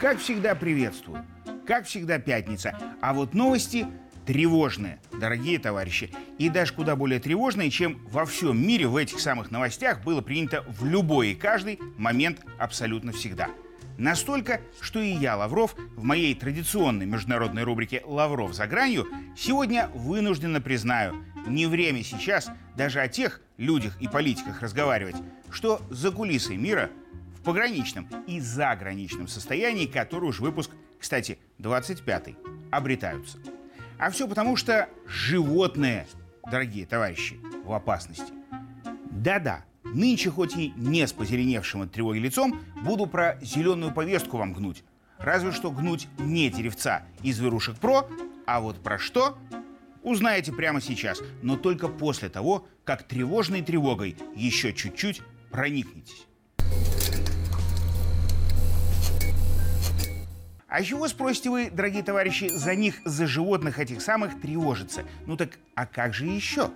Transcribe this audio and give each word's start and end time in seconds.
Как 0.00 0.18
всегда, 0.18 0.54
приветствую. 0.54 1.24
Как 1.66 1.86
всегда, 1.86 2.18
пятница. 2.18 2.78
А 3.00 3.12
вот 3.12 3.34
новости 3.34 3.86
тревожные, 4.24 5.00
дорогие 5.18 5.58
товарищи. 5.58 6.12
И 6.38 6.48
даже 6.48 6.74
куда 6.74 6.94
более 6.96 7.18
тревожные, 7.18 7.70
чем 7.70 7.98
во 8.08 8.24
всем 8.24 8.64
мире 8.64 8.86
в 8.86 8.96
этих 8.96 9.18
самых 9.20 9.50
новостях 9.50 10.04
было 10.04 10.20
принято 10.20 10.64
в 10.68 10.84
любой 10.84 11.30
и 11.30 11.34
каждый 11.34 11.80
момент 11.96 12.40
абсолютно 12.58 13.12
всегда. 13.12 13.48
Настолько, 13.98 14.60
что 14.80 15.00
и 15.00 15.10
я, 15.10 15.36
Лавров, 15.36 15.74
в 15.96 16.04
моей 16.04 16.34
традиционной 16.34 17.06
международной 17.06 17.62
рубрике 17.62 18.02
«Лавров 18.04 18.52
за 18.52 18.66
гранью» 18.66 19.06
сегодня 19.36 19.90
вынужденно 19.94 20.60
признаю, 20.60 21.14
не 21.46 21.66
время 21.66 22.02
сейчас 22.02 22.50
даже 22.76 23.00
о 23.00 23.08
тех 23.08 23.40
людях 23.56 24.00
и 24.00 24.08
политиках 24.08 24.62
разговаривать, 24.62 25.16
что 25.50 25.80
за 25.90 26.10
кулисой 26.10 26.56
мира 26.56 26.90
в 27.38 27.42
пограничном 27.42 28.08
и 28.26 28.40
заграничном 28.40 29.28
состоянии, 29.28 29.86
который 29.86 30.28
уж 30.28 30.40
выпуск, 30.40 30.70
кстати, 30.98 31.38
25-й, 31.58 32.36
обретаются. 32.70 33.38
А 33.98 34.10
все 34.10 34.28
потому, 34.28 34.56
что 34.56 34.88
животные, 35.06 36.06
дорогие 36.50 36.86
товарищи, 36.86 37.40
в 37.64 37.72
опасности. 37.72 38.32
Да-да, 39.10 39.64
нынче 39.84 40.30
хоть 40.30 40.56
и 40.56 40.72
не 40.76 41.06
с 41.06 41.12
позеленевшим 41.12 41.82
от 41.82 41.92
тревоги 41.92 42.18
лицом, 42.18 42.60
буду 42.82 43.06
про 43.06 43.38
зеленую 43.40 43.92
повестку 43.92 44.36
вам 44.36 44.52
гнуть. 44.52 44.84
Разве 45.18 45.52
что 45.52 45.70
гнуть 45.70 46.08
не 46.18 46.50
деревца 46.50 47.02
из 47.22 47.36
«Зверушек 47.36 47.76
Про», 47.76 48.06
а 48.46 48.60
вот 48.60 48.82
про 48.82 48.98
что 48.98 49.38
узнаете 50.06 50.52
прямо 50.52 50.80
сейчас, 50.80 51.20
но 51.42 51.56
только 51.56 51.88
после 51.88 52.28
того, 52.28 52.66
как 52.84 53.02
тревожной 53.02 53.60
тревогой 53.60 54.16
еще 54.34 54.72
чуть-чуть 54.72 55.20
проникнетесь. 55.50 56.26
А 60.68 60.82
чего, 60.82 61.08
спросите 61.08 61.50
вы, 61.50 61.70
дорогие 61.70 62.02
товарищи, 62.02 62.48
за 62.48 62.74
них, 62.74 62.96
за 63.04 63.26
животных 63.26 63.78
этих 63.78 64.00
самых 64.00 64.40
тревожиться? 64.40 65.04
Ну 65.26 65.36
так, 65.36 65.58
а 65.74 65.86
как 65.86 66.14
же 66.14 66.26
еще? 66.26 66.70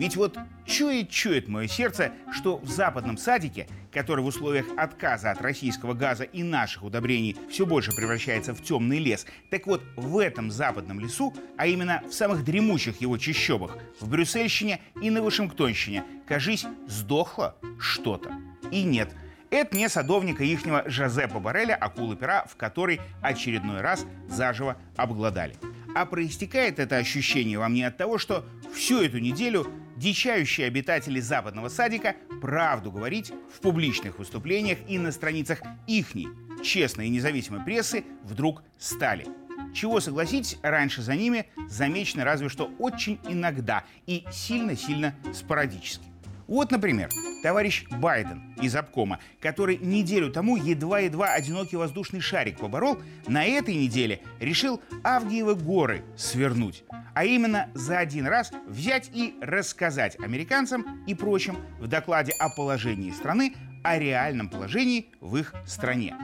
Ведь 0.00 0.16
вот 0.16 0.38
чует-чует 0.64 1.46
мое 1.46 1.68
сердце, 1.68 2.12
что 2.32 2.56
в 2.56 2.70
западном 2.70 3.18
садике, 3.18 3.68
который 3.92 4.24
в 4.24 4.28
условиях 4.28 4.64
отказа 4.78 5.30
от 5.30 5.42
российского 5.42 5.92
газа 5.92 6.24
и 6.24 6.42
наших 6.42 6.84
удобрений 6.84 7.36
все 7.50 7.66
больше 7.66 7.94
превращается 7.94 8.54
в 8.54 8.62
темный 8.62 8.98
лес, 8.98 9.26
так 9.50 9.66
вот 9.66 9.82
в 9.96 10.16
этом 10.16 10.50
западном 10.50 11.00
лесу, 11.00 11.34
а 11.58 11.66
именно 11.66 12.02
в 12.08 12.14
самых 12.14 12.44
дремучих 12.44 13.02
его 13.02 13.18
чащобах, 13.18 13.76
в 14.00 14.08
Брюссельщине 14.08 14.80
и 15.02 15.10
на 15.10 15.20
Вашингтонщине, 15.20 16.02
кажись, 16.26 16.64
сдохло 16.86 17.56
что-то. 17.78 18.32
И 18.70 18.84
нет, 18.84 19.10
это 19.50 19.76
не 19.76 19.86
садовника 19.90 20.44
ихнего 20.44 20.82
Жозепа 20.86 21.40
Барреля, 21.40 21.74
акулы 21.74 22.16
пера, 22.16 22.46
в 22.46 22.56
которой 22.56 23.02
очередной 23.20 23.82
раз 23.82 24.06
заживо 24.30 24.78
обглодали. 24.96 25.56
А 25.94 26.06
проистекает 26.06 26.78
это 26.78 26.96
ощущение 26.96 27.58
во 27.58 27.68
мне 27.68 27.86
от 27.86 27.98
того, 27.98 28.16
что 28.16 28.46
всю 28.72 29.02
эту 29.02 29.18
неделю 29.18 29.66
дичающие 30.00 30.66
обитатели 30.66 31.20
западного 31.20 31.68
садика 31.68 32.16
правду 32.40 32.90
говорить 32.90 33.32
в 33.54 33.60
публичных 33.60 34.18
выступлениях 34.18 34.78
и 34.88 34.98
на 34.98 35.12
страницах 35.12 35.60
ихней 35.86 36.28
честной 36.64 37.06
и 37.06 37.10
независимой 37.10 37.62
прессы 37.62 38.04
вдруг 38.24 38.62
стали. 38.78 39.26
Чего, 39.74 40.00
согласитесь, 40.00 40.58
раньше 40.62 41.02
за 41.02 41.14
ними 41.14 41.46
замечено 41.68 42.24
разве 42.24 42.48
что 42.48 42.72
очень 42.78 43.20
иногда 43.28 43.84
и 44.06 44.24
сильно-сильно 44.32 45.14
спорадически. 45.34 46.09
Вот, 46.50 46.72
например, 46.72 47.08
товарищ 47.44 47.84
Байден 47.88 48.52
из 48.60 48.74
обкома, 48.74 49.20
который 49.40 49.78
неделю 49.78 50.32
тому 50.32 50.56
едва-едва 50.56 51.32
одинокий 51.32 51.76
воздушный 51.76 52.20
шарик 52.20 52.58
поборол, 52.58 52.98
на 53.28 53.44
этой 53.44 53.76
неделе 53.76 54.20
решил 54.40 54.82
Авгиевы 55.04 55.54
горы 55.54 56.02
свернуть. 56.16 56.82
А 57.14 57.24
именно 57.24 57.70
за 57.74 58.00
один 58.00 58.26
раз 58.26 58.50
взять 58.66 59.12
и 59.14 59.36
рассказать 59.40 60.18
американцам 60.18 61.04
и 61.06 61.14
прочим 61.14 61.56
в 61.78 61.86
докладе 61.86 62.32
о 62.32 62.48
положении 62.48 63.12
страны 63.12 63.54
о 63.84 63.96
реальном 63.96 64.48
положении 64.48 65.10
в 65.20 65.36
их 65.36 65.54
стране. 65.64 66.16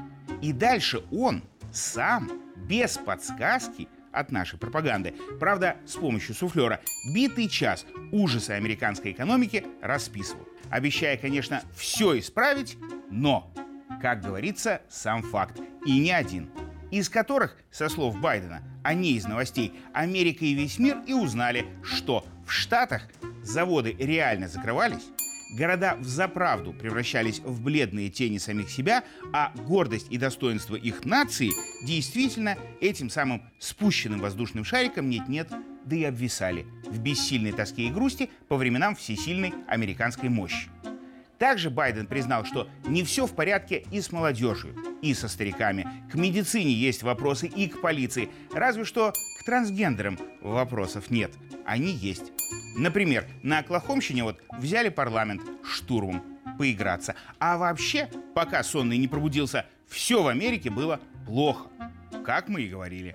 И 0.42 0.52
дальше 0.52 1.04
он 1.12 1.44
сам, 1.72 2.30
без 2.68 2.98
подсказки, 2.98 3.88
от 4.16 4.32
нашей 4.32 4.58
пропаганды. 4.58 5.14
Правда, 5.38 5.76
с 5.84 5.94
помощью 5.94 6.34
суфлера 6.34 6.80
битый 7.14 7.48
час 7.48 7.86
ужасы 8.10 8.52
американской 8.52 9.12
экономики 9.12 9.66
расписывал. 9.82 10.48
Обещая, 10.70 11.16
конечно, 11.16 11.62
все 11.74 12.18
исправить, 12.18 12.76
но, 13.10 13.52
как 14.00 14.22
говорится, 14.22 14.80
сам 14.88 15.22
факт. 15.22 15.60
И 15.84 15.98
не 15.98 16.10
один. 16.10 16.50
Из 16.90 17.08
которых, 17.08 17.56
со 17.70 17.88
слов 17.88 18.18
Байдена, 18.20 18.62
а 18.82 18.94
не 18.94 19.12
из 19.12 19.26
новостей, 19.26 19.72
Америка 19.92 20.44
и 20.44 20.54
весь 20.54 20.78
мир 20.78 20.98
и 21.06 21.12
узнали, 21.12 21.66
что 21.82 22.24
в 22.46 22.52
Штатах 22.52 23.02
заводы 23.42 23.94
реально 23.98 24.48
закрывались, 24.48 25.04
Города 25.50 25.96
в 26.00 26.06
заправду 26.06 26.72
превращались 26.72 27.40
в 27.40 27.62
бледные 27.62 28.10
тени 28.10 28.38
самих 28.38 28.68
себя, 28.68 29.04
а 29.32 29.52
гордость 29.54 30.08
и 30.10 30.18
достоинство 30.18 30.74
их 30.74 31.04
нации 31.04 31.50
действительно 31.86 32.56
этим 32.80 33.10
самым 33.10 33.42
спущенным 33.58 34.20
воздушным 34.20 34.64
шариком 34.64 35.08
нет-нет, 35.08 35.48
да 35.84 35.96
и 35.96 36.04
обвисали 36.04 36.66
в 36.90 36.98
бессильной 36.98 37.52
тоске 37.52 37.84
и 37.84 37.90
грусти 37.90 38.28
по 38.48 38.56
временам 38.56 38.96
всесильной 38.96 39.54
американской 39.68 40.28
мощи. 40.28 40.68
Также 41.38 41.70
Байден 41.70 42.06
признал, 42.06 42.44
что 42.44 42.68
не 42.86 43.04
все 43.04 43.26
в 43.26 43.34
порядке 43.34 43.84
и 43.92 44.00
с 44.00 44.10
молодежью, 44.10 44.74
и 45.02 45.12
со 45.14 45.28
стариками. 45.28 45.86
К 46.10 46.14
медицине 46.14 46.72
есть 46.72 47.02
вопросы 47.02 47.46
и 47.46 47.68
к 47.68 47.80
полиции. 47.80 48.30
Разве 48.52 48.84
что 48.84 49.12
к 49.12 49.44
трансгендерам 49.44 50.18
вопросов 50.40 51.10
нет. 51.10 51.32
Они 51.66 51.92
есть. 51.92 52.32
Например, 52.76 53.26
на 53.42 53.58
Оклахомщине 53.58 54.24
вот 54.24 54.40
взяли 54.58 54.90
парламент 54.90 55.42
штурмом 55.64 56.22
поиграться. 56.58 57.14
А 57.38 57.56
вообще, 57.58 58.08
пока 58.34 58.62
сонный 58.62 58.98
не 58.98 59.08
пробудился, 59.08 59.66
все 59.88 60.22
в 60.22 60.28
Америке 60.28 60.70
было 60.70 61.00
плохо. 61.26 61.68
Как 62.24 62.48
мы 62.48 62.62
и 62.62 62.68
говорили. 62.68 63.14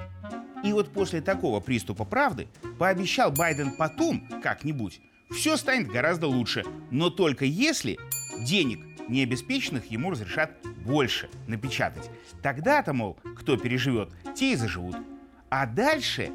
И 0.64 0.74
вот 0.74 0.94
после 0.94 1.22
такого 1.22 1.60
приступа 1.60 2.06
правды 2.06 2.48
пообещал 2.78 3.32
Байден 3.32 3.72
потом, 3.72 4.28
как-нибудь, 4.42 5.02
все 5.32 5.58
станет 5.58 5.88
гораздо 5.88 6.28
лучше. 6.28 6.64
Но 6.92 7.10
только 7.10 7.46
если 7.46 7.98
денег 8.46 8.80
необеспеченных 9.08 9.92
ему 9.92 10.12
разрешат 10.12 10.52
больше 10.86 11.30
напечатать. 11.48 12.10
Тогда-то, 12.42 12.94
мол, 12.94 13.18
кто 13.36 13.58
переживет, 13.58 14.10
те 14.36 14.54
и 14.54 14.56
заживут. 14.56 14.98
А 15.50 15.66
дальше 15.66 16.32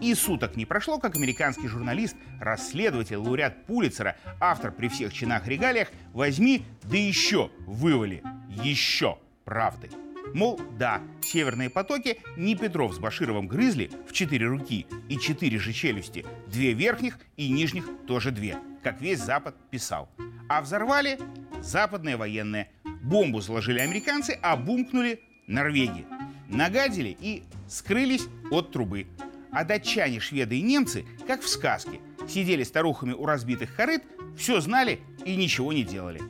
и 0.00 0.14
суток 0.14 0.56
не 0.56 0.66
прошло, 0.66 0.98
как 0.98 1.16
американский 1.16 1.68
журналист, 1.68 2.16
расследователь, 2.40 3.16
лауреат 3.16 3.66
Пулицера, 3.66 4.16
автор 4.40 4.72
при 4.72 4.88
всех 4.88 5.12
чинах 5.12 5.46
регалиях, 5.46 5.88
возьми, 6.12 6.64
да 6.84 6.96
еще 6.96 7.50
вывали, 7.66 8.22
еще 8.62 9.18
правды. 9.44 9.90
Мол, 10.32 10.60
да, 10.78 11.00
северные 11.22 11.70
потоки 11.70 12.20
не 12.36 12.54
Петров 12.54 12.94
с 12.94 12.98
Башировым 12.98 13.48
грызли 13.48 13.90
в 14.08 14.12
четыре 14.12 14.46
руки 14.46 14.86
и 15.08 15.18
четыре 15.18 15.58
же 15.58 15.72
челюсти, 15.72 16.24
две 16.46 16.72
верхних 16.72 17.18
и 17.36 17.50
нижних 17.50 17.88
тоже 18.06 18.30
две, 18.30 18.56
как 18.82 19.00
весь 19.00 19.18
Запад 19.18 19.56
писал. 19.70 20.08
А 20.48 20.62
взорвали 20.62 21.18
западные 21.60 22.16
военные. 22.16 22.70
Бомбу 23.02 23.40
заложили 23.40 23.80
американцы, 23.80 24.38
а 24.42 24.56
бумкнули 24.56 25.20
Норвегии. 25.46 26.06
Нагадили 26.48 27.16
и 27.20 27.42
скрылись 27.68 28.26
от 28.50 28.72
трубы. 28.72 29.06
А 29.52 29.64
датчане, 29.64 30.20
шведы 30.20 30.58
и 30.58 30.62
немцы, 30.62 31.04
как 31.26 31.42
в 31.42 31.48
сказке, 31.48 32.00
сидели 32.28 32.62
старухами 32.62 33.12
у 33.12 33.26
разбитых 33.26 33.74
корыт, 33.74 34.02
все 34.36 34.60
знали 34.60 35.00
и 35.24 35.36
ничего 35.36 35.72
не 35.72 35.82
делали. 35.82 36.20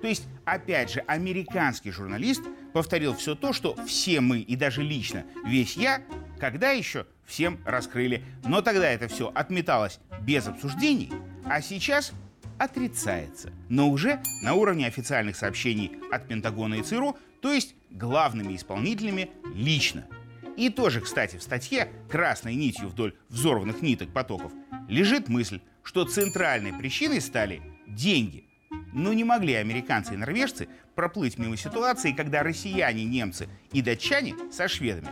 То 0.00 0.06
есть, 0.06 0.26
опять 0.44 0.90
же, 0.90 1.00
американский 1.00 1.90
журналист 1.90 2.42
повторил 2.72 3.14
все 3.14 3.34
то, 3.34 3.52
что 3.52 3.76
все 3.86 4.20
мы 4.20 4.40
и 4.40 4.56
даже 4.56 4.82
лично 4.82 5.24
весь 5.44 5.76
я, 5.76 6.02
когда 6.38 6.70
еще 6.70 7.06
всем 7.26 7.60
раскрыли. 7.66 8.24
Но 8.44 8.62
тогда 8.62 8.88
это 8.90 9.08
все 9.08 9.30
отметалось 9.34 10.00
без 10.22 10.46
обсуждений, 10.46 11.12
а 11.44 11.60
сейчас 11.60 12.12
отрицается. 12.58 13.52
Но 13.68 13.90
уже 13.90 14.20
на 14.42 14.54
уровне 14.54 14.86
официальных 14.86 15.36
сообщений 15.36 15.92
от 16.10 16.28
Пентагона 16.28 16.76
и 16.76 16.82
ЦРУ, 16.82 17.18
то 17.42 17.52
есть 17.52 17.74
главными 17.90 18.56
исполнителями 18.56 19.30
лично– 19.54 20.06
и 20.56 20.70
тоже, 20.70 21.00
кстати, 21.00 21.36
в 21.36 21.42
статье 21.42 21.90
красной 22.08 22.54
нитью 22.54 22.88
вдоль 22.88 23.14
взорванных 23.28 23.82
ниток 23.82 24.12
потоков 24.12 24.52
лежит 24.88 25.28
мысль, 25.28 25.60
что 25.82 26.04
центральной 26.04 26.72
причиной 26.72 27.20
стали 27.20 27.62
деньги. 27.86 28.44
Но 28.92 29.12
не 29.12 29.24
могли 29.24 29.54
американцы 29.54 30.14
и 30.14 30.16
норвежцы 30.16 30.68
проплыть 30.94 31.38
мимо 31.38 31.56
ситуации, 31.56 32.12
когда 32.12 32.42
россияне, 32.42 33.04
немцы 33.04 33.48
и 33.72 33.82
датчане 33.82 34.34
со 34.52 34.68
шведами 34.68 35.10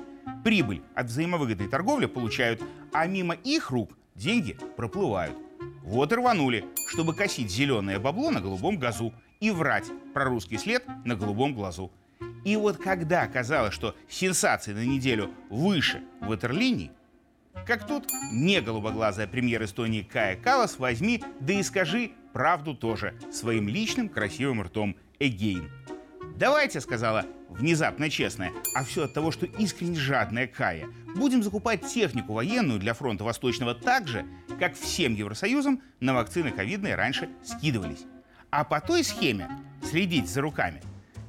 прибыль 0.48 0.82
от 0.94 1.06
взаимовыгодной 1.08 1.68
торговли 1.68 2.06
получают, 2.06 2.62
а 2.92 3.06
мимо 3.06 3.34
их 3.34 3.70
рук 3.70 3.90
деньги 4.14 4.56
проплывают. 4.76 5.36
Вот 5.82 6.12
и 6.12 6.14
рванули, 6.14 6.64
чтобы 6.88 7.14
косить 7.14 7.50
зеленое 7.50 7.98
бабло 7.98 8.30
на 8.30 8.40
голубом 8.40 8.78
газу 8.78 9.12
и 9.40 9.50
врать 9.50 9.86
про 10.14 10.24
русский 10.24 10.58
след 10.58 10.84
на 11.04 11.16
голубом 11.16 11.54
глазу. 11.54 11.92
И 12.44 12.56
вот 12.56 12.78
когда 12.78 13.26
казалось, 13.26 13.74
что 13.74 13.94
сенсации 14.08 14.72
на 14.72 14.84
неделю 14.84 15.30
выше 15.50 16.02
ватерлинии, 16.20 16.92
как 17.66 17.86
тут 17.86 18.08
не 18.32 18.60
голубоглазая 18.60 19.26
премьер 19.26 19.64
Эстонии 19.64 20.02
Кая 20.02 20.36
Калас 20.36 20.78
возьми, 20.78 21.22
да 21.40 21.54
и 21.54 21.62
скажи 21.62 22.12
правду 22.32 22.74
тоже 22.74 23.14
своим 23.32 23.68
личным 23.68 24.08
красивым 24.08 24.62
ртом 24.62 24.96
Эгейн. 25.18 25.70
«Давайте»,— 26.36 26.80
сказала 26.82 27.26
внезапно 27.48 28.08
честная, 28.08 28.52
а 28.74 28.84
все 28.84 29.04
от 29.04 29.14
того, 29.14 29.32
что 29.32 29.46
искренне 29.46 29.96
жадная 29.98 30.46
Кая. 30.46 30.88
Будем 31.16 31.42
закупать 31.42 31.86
технику 31.86 32.32
военную 32.34 32.78
для 32.78 32.94
фронта 32.94 33.24
Восточного 33.24 33.74
так 33.74 34.06
же, 34.06 34.24
как 34.58 34.74
всем 34.74 35.14
Евросоюзом 35.14 35.82
на 36.00 36.14
вакцины 36.14 36.52
ковидные 36.52 36.94
раньше 36.94 37.28
скидывались. 37.42 38.04
А 38.50 38.64
по 38.64 38.80
той 38.80 39.02
схеме 39.02 39.48
следить 39.82 40.28
за 40.28 40.40
руками 40.40 40.80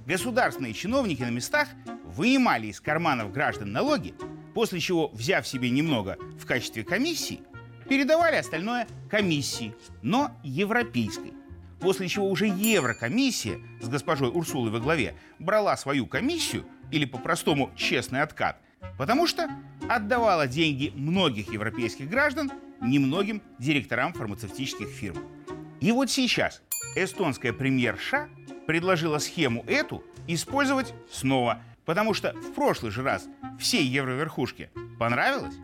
государственные 0.05 0.73
чиновники 0.73 1.21
на 1.21 1.29
местах 1.29 1.67
вынимали 2.05 2.67
из 2.67 2.79
карманов 2.79 3.31
граждан 3.31 3.71
налоги, 3.71 4.13
после 4.53 4.79
чего, 4.79 5.09
взяв 5.09 5.47
себе 5.47 5.69
немного 5.69 6.17
в 6.39 6.45
качестве 6.45 6.83
комиссии, 6.83 7.41
передавали 7.87 8.35
остальное 8.35 8.87
комиссии, 9.09 9.73
но 10.01 10.31
европейской. 10.43 11.33
После 11.79 12.07
чего 12.09 12.29
уже 12.29 12.47
Еврокомиссия 12.47 13.59
с 13.81 13.87
госпожой 13.87 14.29
Урсулой 14.29 14.69
во 14.69 14.79
главе 14.79 15.15
брала 15.39 15.77
свою 15.77 16.07
комиссию, 16.07 16.65
или 16.91 17.05
по-простому 17.05 17.71
честный 17.75 18.21
откат, 18.21 18.59
потому 18.97 19.27
что 19.27 19.49
отдавала 19.87 20.47
деньги 20.47 20.91
многих 20.95 21.53
европейских 21.53 22.09
граждан 22.09 22.51
немногим 22.81 23.41
директорам 23.59 24.13
фармацевтических 24.13 24.87
фирм. 24.87 25.17
И 25.79 25.91
вот 25.91 26.09
сейчас 26.09 26.61
эстонская 26.95 27.53
премьерша 27.53 28.29
предложила 28.69 29.17
схему 29.17 29.63
эту 29.65 30.03
использовать 30.27 30.93
снова, 31.11 31.59
потому 31.85 32.13
что 32.13 32.33
в 32.33 32.53
прошлый 32.53 32.91
же 32.91 33.01
раз 33.01 33.27
всей 33.59 33.83
евроверхушке 33.83 34.69
понравилось. 34.99 35.55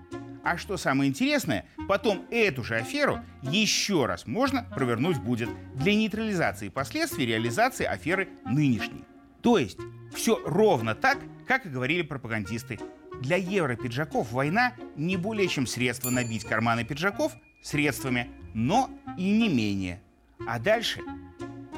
А 0.43 0.57
что 0.57 0.75
самое 0.75 1.07
интересное, 1.07 1.67
потом 1.87 2.25
эту 2.31 2.63
же 2.63 2.77
аферу 2.77 3.19
еще 3.43 4.07
раз 4.07 4.25
можно 4.25 4.63
провернуть 4.63 5.19
будет 5.19 5.49
для 5.75 5.93
нейтрализации 5.93 6.69
последствий 6.69 7.27
реализации 7.27 7.85
аферы 7.85 8.27
нынешней. 8.43 9.03
То 9.43 9.59
есть 9.59 9.77
все 10.15 10.41
ровно 10.43 10.95
так, 10.95 11.19
как 11.47 11.67
и 11.67 11.69
говорили 11.69 12.01
пропагандисты. 12.01 12.79
Для 13.21 13.35
евро-пиджаков 13.35 14.31
война 14.31 14.73
не 14.95 15.15
более 15.15 15.47
чем 15.47 15.67
средство 15.67 16.09
набить 16.09 16.43
карманы 16.43 16.83
пиджаков 16.83 17.33
средствами, 17.61 18.31
но 18.55 18.89
и 19.15 19.29
не 19.29 19.47
менее. 19.47 20.01
А 20.47 20.57
дальше 20.57 21.01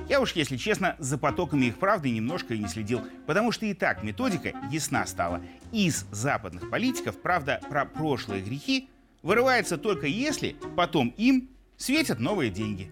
я 0.09 0.21
уж, 0.21 0.33
если 0.33 0.55
честно, 0.55 0.95
за 0.99 1.17
потоками 1.17 1.65
их 1.65 1.77
правды 1.77 2.09
немножко 2.09 2.53
и 2.53 2.59
не 2.59 2.67
следил, 2.67 3.01
потому 3.25 3.51
что 3.51 3.65
и 3.65 3.73
так 3.73 4.03
методика 4.03 4.53
ясна 4.71 5.05
стала. 5.05 5.41
Из 5.71 6.05
западных 6.11 6.69
политиков, 6.69 7.21
правда, 7.21 7.59
про 7.69 7.85
прошлые 7.85 8.41
грехи 8.41 8.89
вырывается 9.21 9.77
только 9.77 10.07
если 10.07 10.55
потом 10.75 11.09
им 11.17 11.49
светят 11.75 12.19
новые 12.19 12.49
деньги. 12.49 12.89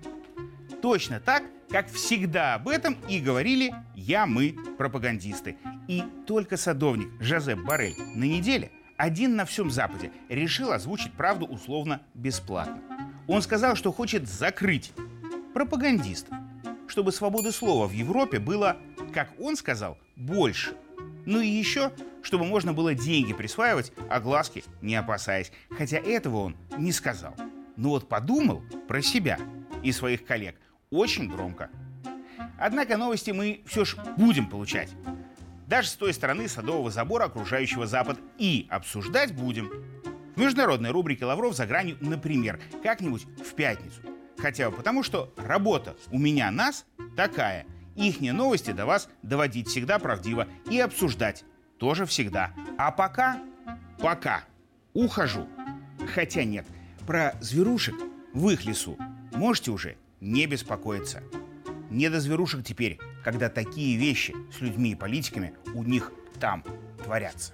Точно 0.81 1.19
так, 1.19 1.43
как 1.69 1.89
всегда 1.89 2.55
об 2.55 2.67
этом 2.67 2.97
и 3.07 3.19
говорили 3.19 3.73
я, 3.95 4.25
мы, 4.25 4.55
пропагандисты. 4.77 5.57
И 5.87 6.03
только 6.27 6.57
садовник 6.57 7.09
Жозеп 7.21 7.59
Барель 7.59 7.95
на 8.15 8.25
неделе 8.25 8.71
один 8.97 9.35
на 9.35 9.45
всем 9.45 9.71
Западе 9.71 10.11
решил 10.29 10.71
озвучить 10.71 11.13
правду 11.13 11.45
условно 11.45 12.01
бесплатно. 12.13 12.81
Он 13.27 13.41
сказал, 13.41 13.75
что 13.75 13.91
хочет 13.91 14.27
закрыть 14.27 14.91
пропагандистов 15.53 16.37
чтобы 16.95 17.11
свободы 17.11 17.51
слова 17.51 17.87
в 17.87 17.91
Европе 17.91 18.39
было, 18.39 18.77
как 19.13 19.29
он 19.37 19.57
сказал, 19.57 19.97
больше. 20.15 20.77
Ну 21.25 21.41
и 21.41 21.47
еще, 21.47 21.91
чтобы 22.21 22.45
можно 22.45 22.71
было 22.71 22.93
деньги 22.93 23.33
присваивать, 23.33 23.91
а 24.09 24.21
глазки 24.21 24.63
не 24.81 24.95
опасаясь. 24.95 25.51
Хотя 25.77 25.97
этого 25.97 26.37
он 26.37 26.57
не 26.77 26.93
сказал. 26.93 27.35
Но 27.75 27.89
вот 27.89 28.07
подумал 28.07 28.63
про 28.87 29.01
себя 29.01 29.37
и 29.83 29.91
своих 29.91 30.25
коллег 30.25 30.55
очень 30.89 31.29
громко. 31.29 31.69
Однако 32.57 32.95
новости 32.95 33.31
мы 33.31 33.59
все 33.65 33.83
ж 33.83 33.97
будем 34.15 34.49
получать. 34.49 34.91
Даже 35.67 35.89
с 35.89 35.95
той 35.95 36.13
стороны 36.13 36.47
садового 36.47 36.91
забора, 36.91 37.25
окружающего 37.25 37.87
Запад, 37.87 38.17
и 38.37 38.67
обсуждать 38.69 39.35
будем. 39.35 39.69
В 40.37 40.39
международной 40.39 40.91
рубрике 40.91 41.25
«Лавров 41.25 41.57
за 41.57 41.65
гранью», 41.65 41.97
например, 41.99 42.57
как-нибудь 42.83 43.25
в 43.25 43.53
пятницу– 43.53 43.99
Хотя 44.45 44.69
бы 44.69 44.77
потому, 44.77 45.01
что 45.01 45.33
работа 45.37 45.97
у 46.11 46.19
меня 46.19 46.51
нас 46.51 46.85
такая. 47.17 47.65
Ихние 47.95 48.31
новости 48.31 48.69
до 48.69 48.85
вас 48.85 49.09
доводить 49.23 49.67
всегда 49.69 49.97
правдиво 49.97 50.47
и 50.69 50.79
обсуждать 50.79 51.43
тоже 51.79 52.05
всегда. 52.05 52.53
А 52.77 52.91
пока, 52.91 53.41
пока 53.97 54.43
ухожу. 54.93 55.47
Хотя 56.13 56.43
нет, 56.43 56.67
про 57.07 57.33
зверушек 57.41 57.95
в 58.35 58.47
их 58.51 58.65
лесу 58.65 58.99
можете 59.33 59.71
уже 59.71 59.97
не 60.21 60.45
беспокоиться. 60.45 61.23
Не 61.89 62.09
до 62.09 62.19
зверушек 62.19 62.63
теперь, 62.63 62.99
когда 63.23 63.49
такие 63.49 63.97
вещи 63.97 64.35
с 64.55 64.61
людьми 64.61 64.91
и 64.91 64.95
политиками 64.95 65.55
у 65.73 65.81
них 65.81 66.11
там 66.39 66.63
творятся. 67.03 67.53